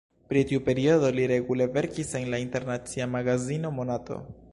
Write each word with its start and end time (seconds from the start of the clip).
Pri 0.29 0.41
tiu 0.51 0.61
periodo 0.69 1.11
li 1.17 1.27
regule 1.31 1.67
verkis 1.75 2.13
en 2.21 2.25
la 2.35 2.39
internacia 2.45 3.09
magazino 3.17 3.73
Monato. 3.81 4.19